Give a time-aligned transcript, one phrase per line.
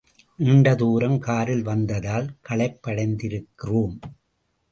[0.39, 3.95] நீண்ட தூரம் காரில் வந்ததால் களைப்படைந்திருக்கிறோம்.